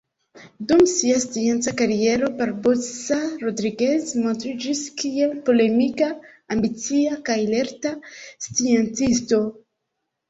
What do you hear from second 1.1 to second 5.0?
scienca kariero, Barbosa Rodriguez montriĝis